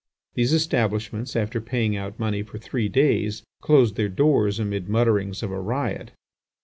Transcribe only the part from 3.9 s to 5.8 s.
their doors amid mutterings of a